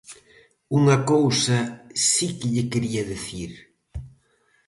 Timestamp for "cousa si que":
1.11-2.47